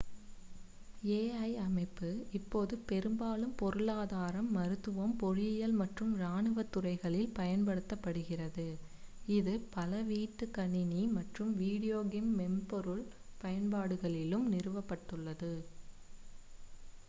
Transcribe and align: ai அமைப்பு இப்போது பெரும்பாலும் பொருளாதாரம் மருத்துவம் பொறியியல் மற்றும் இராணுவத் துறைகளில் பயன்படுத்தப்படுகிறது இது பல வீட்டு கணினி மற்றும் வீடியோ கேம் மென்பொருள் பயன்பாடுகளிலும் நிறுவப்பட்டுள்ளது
ai 1.15 1.49
அமைப்பு 1.63 2.07
இப்போது 2.37 2.75
பெரும்பாலும் 2.87 3.51
பொருளாதாரம் 3.59 4.49
மருத்துவம் 4.51 5.13
பொறியியல் 5.19 5.75
மற்றும் 5.81 6.13
இராணுவத் 6.17 6.71
துறைகளில் 6.71 7.29
பயன்படுத்தப்படுகிறது 7.35 8.67
இது 9.31 9.53
பல 9.77 10.01
வீட்டு 10.09 10.47
கணினி 10.51 11.03
மற்றும் 11.15 11.53
வீடியோ 11.61 11.99
கேம் 12.09 12.33
மென்பொருள் 12.39 13.05
பயன்பாடுகளிலும் 13.41 14.49
நிறுவப்பட்டுள்ளது 14.51 15.53